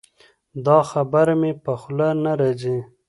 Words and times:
دا 0.65 0.77
خبره 0.91 1.33
مې 1.41 1.51
په 1.63 1.71
خوله 1.81 2.07
نه 2.23 2.31
راځي. 2.39 2.77